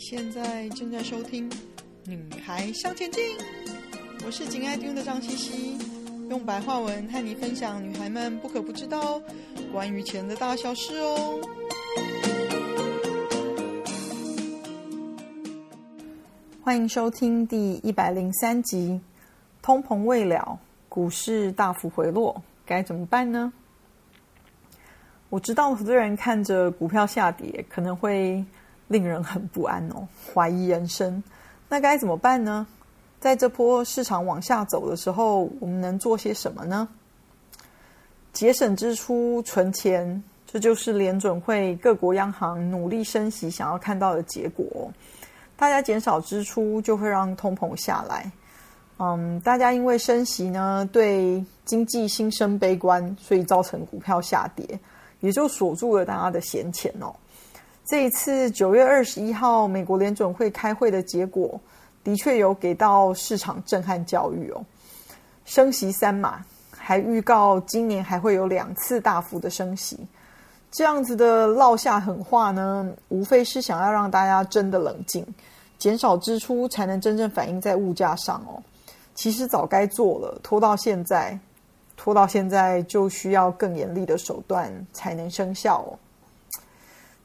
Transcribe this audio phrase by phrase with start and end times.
[0.00, 1.48] 现在正在收听
[2.06, 3.22] 《女孩向前进》，
[4.24, 5.78] 我是紧爱听的张茜茜，
[6.30, 9.20] 用白话文和你分享女孩们不可不知道
[9.70, 11.38] 关于钱的大小事哦。
[16.64, 18.98] 欢迎收听第一百零三集，
[19.60, 20.58] 通膨未了，
[20.88, 23.52] 股市大幅回落，该怎么办呢？
[25.28, 28.42] 我知道很多人看着股票下跌，可能会。
[28.90, 31.22] 令人很不安哦，怀疑人生。
[31.68, 32.66] 那该怎么办呢？
[33.20, 36.88] 在这波市场往下走的时候，我们能做些什么呢？
[38.32, 44.90] 节省支出、存钱，这就是联准会各国央行努力升息想要看到的结果。
[45.56, 48.28] 大家减少支出，就会让通膨下来。
[48.98, 54.66] 嗯，大家因为升息呢，对经济心生悲观，所以造成股票下跌，
[55.20, 57.14] 也就锁住了大家的闲钱哦。
[57.84, 61.60] 这一次九月二十一号美国联准会开会的结果，
[62.04, 64.64] 的确有给到市场震撼教育哦。
[65.44, 69.98] 升息三码，还预告今年还会有两次大幅的升息，
[70.70, 75.26] 这样子的落下狠话呢，无非是想要让大家真的冷静，
[75.76, 78.62] 减少支出，才能真正反映在物价上哦。
[79.16, 81.36] 其实早该做了，拖到现在，
[81.96, 85.98] 拖到现在就需要更严厉的手段才能生效哦。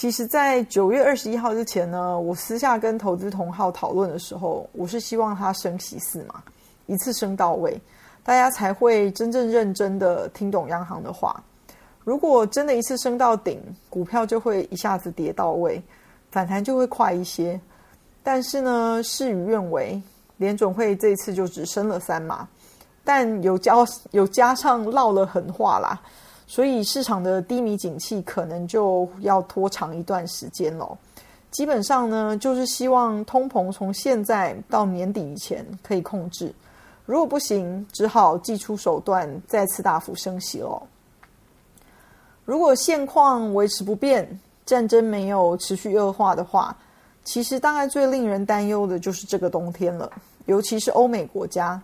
[0.00, 6.40] 其实，在九月二十一号之前呢，我私下跟投资同好讨论的时候，我是希望他升息四嘛，
[6.86, 7.76] 一次升到位，
[8.22, 11.42] 大家才会真正认真的听懂央行的话。
[12.04, 15.82] 如果真的一次升到顶，股票就会一下子跌到位，
[16.30, 17.60] 反弹就会快一些。
[18.22, 20.00] 但是呢，事与愿违，
[20.36, 22.46] 联准会这次就只升了三码，
[23.02, 23.74] 但有加
[24.12, 26.00] 有加上落了狠话啦。
[26.50, 30.98] 所以市场的低迷景气可能就要拖长一段时间了。
[31.50, 36.52] 基本上呢，就是希望通膨从现在到年底以前可以控制。
[37.04, 40.82] 如果不行，只好祭出手段，再次大幅升息了。
[42.46, 46.74] 如果现况维持不变，战争没有持续恶化的话，
[47.24, 50.10] 其实大概最令人担忧的就是这个冬天了，
[50.46, 51.80] 尤其是欧美国家，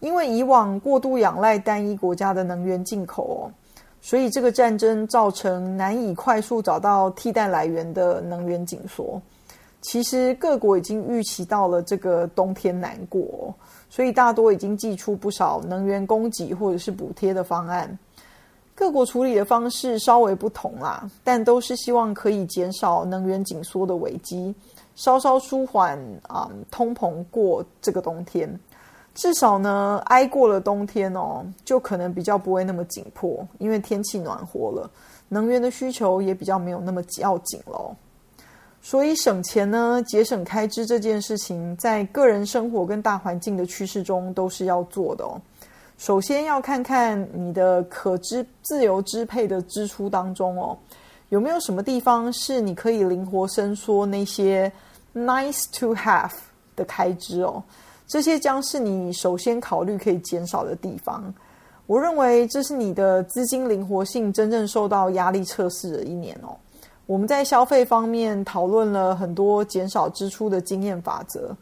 [0.00, 3.52] 因为以往过度仰赖单一国家的能源进口哦。
[4.04, 9.22] 所以这个战争造成难以快速找到替代来源的能源紧缩。
[9.80, 13.54] 其实各国已经预期到了这个冬天难过，
[13.88, 17.98] 所以大多已经寄出不少能源供给或者是补贴的方案。
[18.74, 24.54] 各国处理的方式稍微不同啦，但都是希望可以减少能源紧缩的危机，
[24.96, 25.98] 稍稍舒缓
[26.28, 28.58] 啊、通膨过这个冬天。
[29.14, 34.90] 至少呢，挨过了冬天哦，就可能比较不会那么紧迫，因为天气暖和了，
[35.28, 37.94] 能源的需求也比较没有那么要紧喽。
[38.80, 45.40] 所以省钱呢，节省开支这件事情，在个人生活跟大环境的趋势中都是要做的哦。
[45.98, 50.76] 首先要看看你的可支自由支配的支出当中哦，
[51.28, 54.72] 有没有什么地方是你可以灵活伸缩那些
[55.14, 56.32] nice to have
[56.74, 57.62] 的开支哦。
[58.12, 61.32] 这些将是你首先考虑可以减少的地方。
[61.86, 66.54] 我认为这是你的资金灵活性真正受到压力测试的一年哦。
[67.06, 71.56] 我们在消费方面讨论了很多减少支出的经验法则，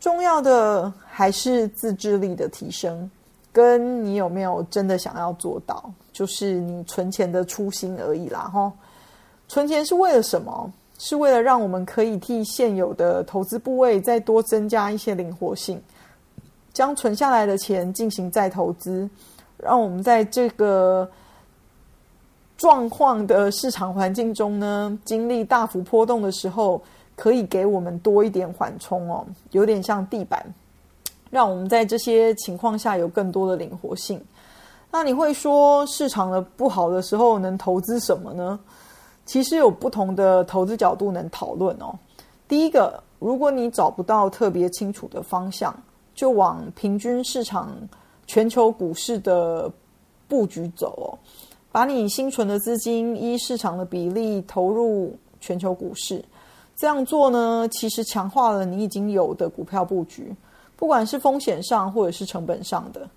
[0.00, 3.10] 重要的还是自制力的提升，
[3.52, 8.50] 跟你有没有真的想要做到，就是你存钱的初心而已啦。
[8.50, 8.72] 哈，
[9.46, 10.72] 存钱是为了什么？
[11.04, 15.82] 是为了让我们可以替现有的投资部位再多增加一些灵活性，
[16.72, 19.10] 将存下来的钱进行再投资，
[19.56, 21.10] 让我们在这个
[22.56, 26.80] 状况的市场环境中呢，经历大幅波动的时候，
[27.16, 30.54] 可以给我们多一点缓冲哦，有点像地板，
[31.30, 34.22] 让我们在这些情况下有更多的灵活性。
[34.92, 38.56] 那你会说，市场的不好的时候能投资什么呢？
[39.24, 41.94] 其实有不同的投资角度能讨论哦。
[42.48, 45.74] 第一个，如果你找不到特别清楚的方向，
[46.14, 47.70] 就往平均市场、
[48.26, 49.70] 全球股市的
[50.28, 51.18] 布局走哦。
[51.70, 56.22] 把你新存的资金依市场的比例投入全球股市，
[56.76, 60.34] 这样做呢，其实强化了你已经有的股票布局，
[60.76, 63.08] 不管是风险上或者是成本上的。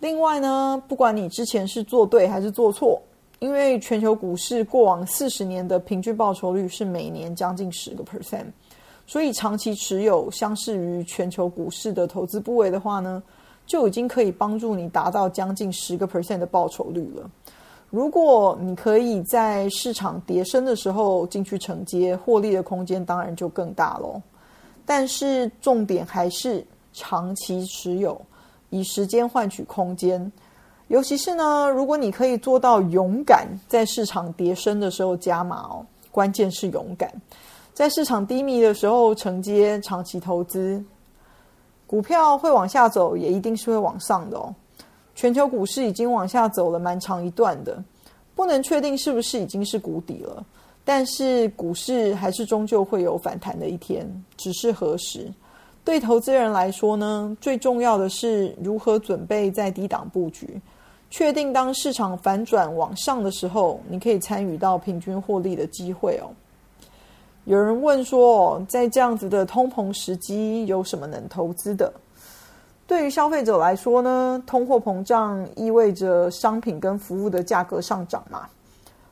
[0.00, 3.00] 另外呢，不管你之前是做对还是做错。
[3.42, 8.44] 因为全球股市过往四十年的平均报酬率是每年将近十个 percent，
[9.04, 13.20] 所以长期持有相似于全球股市的投资部位的话呢，
[13.66, 17.28] 就已经可以帮助你达到将近十个 percent 的报酬率了。
[17.90, 24.22] 如果你可以在市场跌升的时候进去承接，获利的空间当然就更大喽。
[24.86, 28.24] 但是重点还是长期持有，
[28.70, 30.30] 以时间换取空间。
[30.92, 37.10] 尤其是呢，如果你可以做到勇敢，在市场跌深的时候加码哦，关键是勇敢，
[37.72, 40.84] 在市场低迷的时候承接长期投资。
[41.86, 44.54] 股票会往下走，也一定是会往上的哦。
[45.14, 47.82] 全球股市已经往下走了蛮长一段的，
[48.34, 50.44] 不能确定是不是已经是谷底了。
[50.84, 54.06] 但是股市还是终究会有反弹的一天，
[54.36, 55.32] 只是何时？
[55.84, 60.60] 对投资人来说呢，最重要的是如何准备在低档布局。
[61.12, 66.32] 确定当市场反转往上的时候，你可以参与到平均获利的机会哦。
[67.44, 71.92] 有人问说，在这样子的通膨时机，有什么能投资的？
[72.86, 78.48] 对于消费者来说呢，通货膨胀意味着商品跟服务的价格上涨嘛。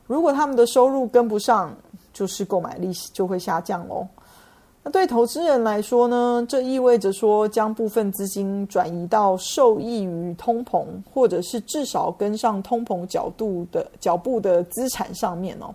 [0.07, 1.71] 如果他们的收入跟不上，
[2.11, 4.07] 就是购买力就会下降哦。
[4.83, 10.83] 那对投资人来说呢，这意味着说，将部分资金转移到受益于通膨，
[11.13, 15.71] 或者是至少跟上通膨角度的脚步的资产上面哦。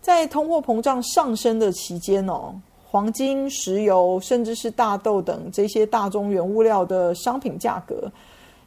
[0.00, 2.54] 在通货膨胀上升的期间哦，
[2.90, 8.10] 黄金、石油，甚至是大豆等这些大宗原物料的商品价格，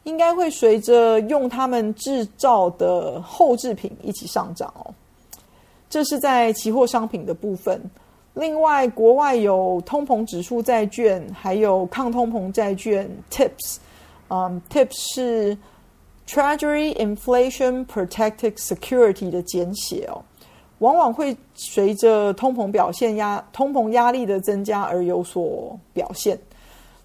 [0.04, 4.94] 应该会随着用它们制造的后制品一起上涨哦。
[5.90, 7.80] 这是在期货商品的部分。
[8.34, 13.76] 另外，国外有通膨指数债券，还有抗通膨债券 （TIPS）。
[14.28, 15.58] 嗯，TIPS 是
[16.26, 20.20] Treasury Inflation Protected Security 的简写哦，
[20.78, 26.36] 往往会随着通膨表现压通膨压力的增加而有所表现。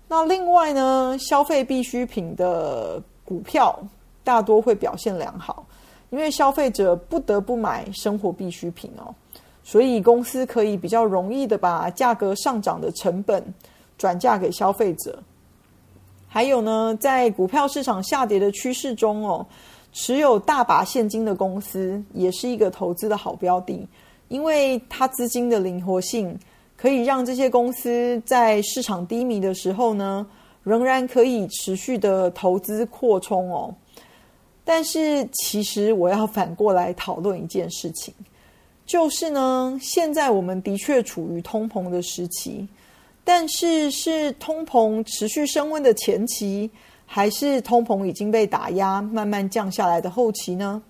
[0.08, 3.78] 那另外呢，消费必需品的股票
[4.24, 5.64] 大多会表现良好，
[6.10, 9.14] 因为消费者不得不买生活必需品哦。
[9.70, 13.54] 所以公司可以比较容易的把价格上涨的成本
[14.00, 15.22] 转嫁给消费者。
[16.28, 19.46] 还有呢，在股票市场下跌的趋势中哦，
[19.94, 23.88] 持有大把现金的公司也是一个投资的好标的，
[24.28, 26.36] 因为它资金的灵活性
[26.76, 30.26] 可以让这些公司在市场低迷的时候呢，
[30.64, 33.72] 仍然可以持续的投资扩充哦。
[34.66, 38.12] 但是其实我要反过来讨论一件事情。
[38.90, 42.68] 就是呢，现在我们的确处于通膨的时期，
[43.24, 46.68] 但是是通膨持续升温的前期，
[47.06, 50.82] 还是通膨已经被打压、慢慢降下来的后期呢？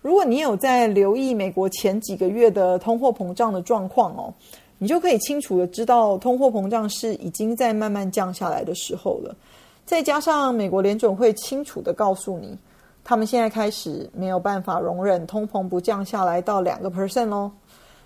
[0.00, 4.32] 如果你有在留意美国前几个月的通货膨胀的状况哦，
[4.78, 9.36] 你就可以清楚的知道，通货膨胀是已经在慢慢降下来的时候了。
[9.84, 12.56] 再加上美国联准会清楚的告诉你。
[13.02, 17.50] 他们现在开始没有办法容忍通膨不降下来到两个 percent 喽，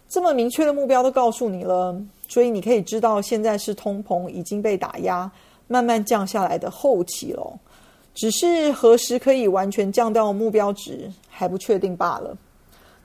[0.09, 1.95] 这么明确的目标都告诉你了，
[2.29, 5.31] 所以你可以知道现在是通膨已经被打压，
[5.67, 7.59] 慢慢降下来的后期喽。
[8.15, 12.37] 只是何时可以完全降到目标值还不确定罢了。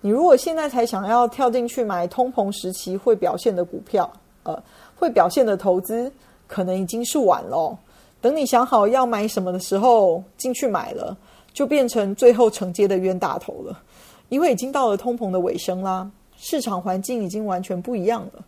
[0.01, 4.09] 你如果现在才想要跳进去买通膨时期会表现的股票，
[4.43, 4.61] 呃，
[4.95, 6.11] 会表现的投资，
[6.47, 7.75] 可能已经是晚喽。
[8.21, 11.17] 等你想好要买什么的时候，进去买了。
[11.53, 13.81] 就变成最后承接的冤大头了，
[14.29, 18.45] 因为已经到了通膨的尾声啦，市场环境已经完全不一样了，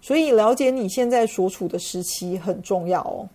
[0.00, 3.28] 所以了解你现在所处的时期很重要哦。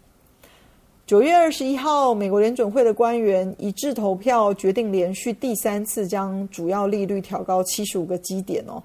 [1.05, 8.81] 九月二十一号，美国联准会的官员一致投票决定连续第三次将主要利率调高七十五个基点哦，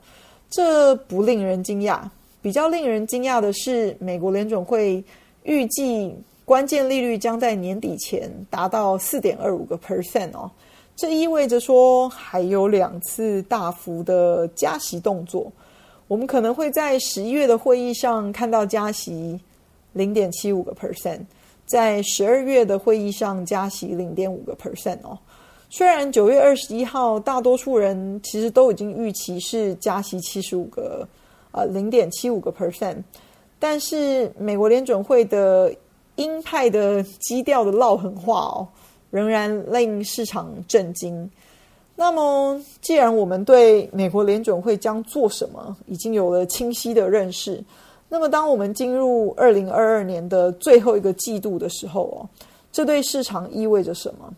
[0.50, 2.00] 这不令人惊讶。
[2.40, 5.02] 比较令人惊讶的是，美国联准会
[5.44, 6.14] 预计。
[6.44, 10.50] 关键利率将在年底前达到四点二五个 percent 哦，
[10.94, 15.50] 这意味着说还有两次大幅的加息动作。
[16.06, 19.40] 我们可能会在十一月的会议上看到加息
[19.94, 21.20] 零点七五个 percent，
[21.64, 25.18] 在十二月的会议上加息零点五个 percent 哦。
[25.70, 31.08] 虽然九月二十一号大多数人其实都已经预期是加息七十五个
[31.52, 32.96] 呃零点七五个 percent，
[33.58, 35.74] 但是美国联准会的
[36.16, 38.68] 鹰派的基调的撂狠话哦，
[39.10, 41.30] 仍然令市场震惊。
[41.96, 47.62] 那么，既然我们对美国联准会将做什么已经有了清晰的认识，
[48.08, 52.28] 那么当我们进入二零二二年的最后一个季度的时候哦，
[52.72, 54.32] 这对市场意味着什么？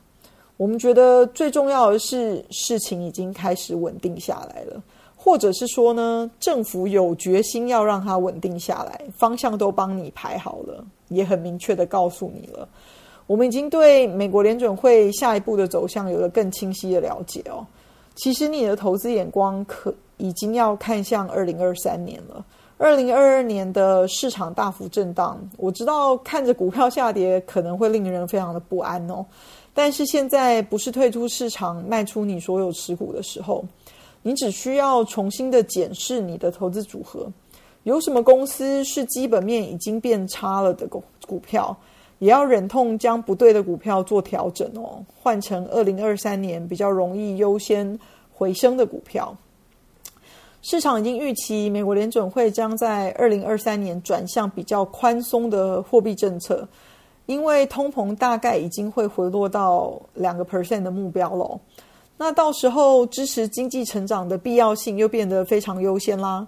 [0.59, 4.83] 我们觉得最重要的是，事情已经开始稳定下来了。
[5.15, 12.69] 或者是说呢，政府有决心要让它稳定下来，方向都帮你排好了，也很明确的告诉你了。
[13.27, 17.67] 我们已经对美国联准会下一步的走向有了更清晰的了解哦。
[18.15, 22.45] 其实你的投资眼光可已经要看向二零二三年了。
[22.79, 29.25] 二零二二年的市场大幅震荡，我知道看着股票下跌可能会令人非常的不安哦。
[29.73, 33.65] 但是现在不是退出市场卖出你所有持股的时候，
[34.23, 37.27] 你只需要重新的检视你的投资组合，
[37.87, 41.75] 有什么公司是基本面已经变差了的股股票，
[42.19, 47.97] 也要忍痛将不对的股票做调整哦，换成二零二三年比较容易优先
[48.33, 49.33] 回升的股票。
[50.63, 56.67] 市场已经预期，美国联准会将在二零二三年转向比较宽松的货币政策，
[57.27, 61.61] 因为通膨大概已经会回落到两个 percent 的目标了。
[62.17, 66.45] 那到时候支持经济成长的必要性又变得非常优先啦。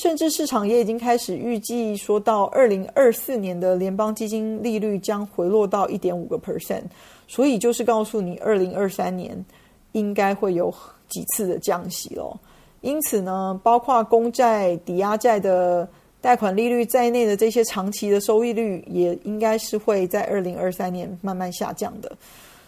[0.00, 6.82] 甚至市场也已经开始预计，说到二零二四年的联邦基金利率将回落到一点五个 percent，
[7.26, 9.44] 所以就是告诉你，二零二三年
[9.90, 10.72] 应该会有
[11.08, 12.38] 几次的降息咯。
[12.80, 15.88] 因此呢，包括公债、抵押债的
[16.20, 22.12] 贷款利率在内的这些长期的收益率，也应该是会在二零二三年慢慢下降的。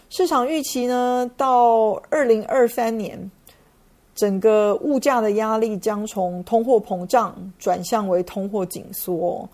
[0.09, 3.31] 市场预期呢，到二零二三年，
[4.21, 9.49] 整个物价的压力将从通货膨胀转向为通货紧缩。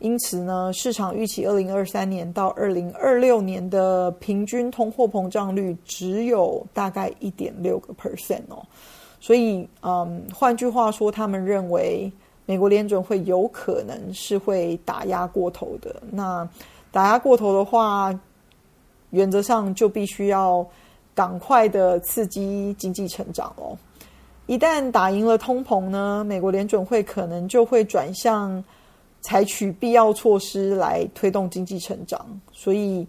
[0.00, 8.60] 因此呢，市场预期二零二三年到二零二六年的平均通货膨胀率只有大概一点六个 percent 哦。
[9.20, 12.10] 所以，嗯，换句话说，他们认为
[12.46, 16.02] 美国联准会有可能是会打压过头的。
[16.10, 16.48] 那
[16.90, 18.12] 打压过头的话，
[19.10, 20.66] 原则上就必须要
[21.14, 23.78] 赶快的刺激经济成长哦。
[24.50, 28.62] 一旦打赢了通膨呢，美国联准会可能就会转向
[29.20, 32.26] 采取必要措施来推动经济成长。
[32.52, 33.06] 所以，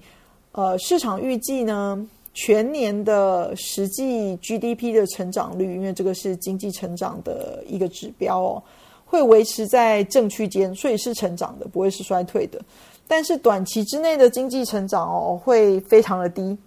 [0.52, 2.08] 呃，市场预计呢。
[2.34, 8.64] 全年的实际 GDP 的成长率，因为这个是经济成长的一个指标哦，
[9.04, 12.58] 会维持在正区间，所以是成长的，不会是衰退的。
[13.06, 16.58] 但是短期之内的经济成长哦，会非常的低。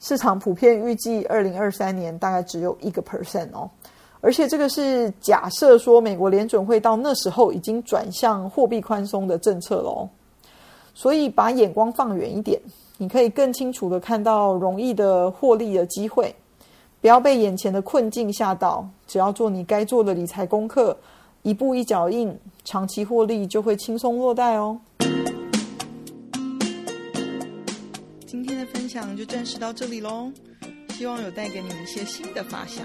[0.00, 3.70] 市场普遍预计二零二三年大概只有一个 percent 哦，
[4.26, 10.10] 而且这个是假设说美国联准会到那时候已经转向货币宽松的政策了哦，
[10.94, 12.60] 所以把眼光放远一点。
[12.98, 16.34] 你可以更清楚的看到容易的获利的机会，
[17.00, 20.98] 不要被眼前的困境吓到，只要做你该做的理财功课，
[21.42, 24.76] 一步一脚印，长期获利就会轻松落袋哦。
[28.26, 30.32] 今天的分享就暂时到这里喽，
[30.88, 32.84] 希望有带给你们一些新的发想。